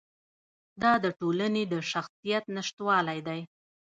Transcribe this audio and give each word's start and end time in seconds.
دا 0.81 0.93
د 1.03 1.05
ټولنې 1.19 1.63
د 1.73 1.75
شخصیت 1.91 2.43
نشتوالی 2.55 3.19
دی. 3.27 3.41